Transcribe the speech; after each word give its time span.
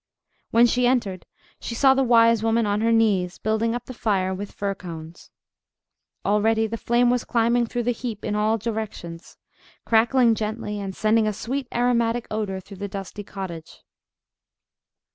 When 0.49 0.65
she 0.65 0.87
entered, 0.87 1.27
she 1.59 1.75
saw 1.75 1.93
the 1.93 2.01
wise 2.03 2.41
woman 2.41 2.65
on 2.65 2.81
her 2.81 2.91
knees, 2.91 3.37
building 3.37 3.75
up 3.75 3.85
the 3.85 3.93
fire 3.93 4.33
with 4.33 4.51
fir 4.51 4.73
cones. 4.73 5.29
Already 6.25 6.65
the 6.65 6.75
flame 6.75 7.11
was 7.11 7.23
climbing 7.23 7.67
through 7.67 7.83
the 7.83 7.91
heap 7.91 8.25
in 8.25 8.33
all 8.35 8.57
directions, 8.57 9.37
crackling 9.85 10.33
gently, 10.33 10.79
and 10.79 10.95
sending 10.95 11.27
a 11.27 11.31
sweet 11.33 11.67
aromatic 11.71 12.25
odor 12.31 12.59
through 12.59 12.77
the 12.77 12.87
dusty 12.87 13.23
cottage. 13.23 13.83